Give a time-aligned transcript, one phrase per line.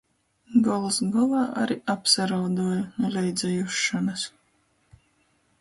[0.67, 4.29] Gols golā ari apsarauduoju nu leidza jusšonys.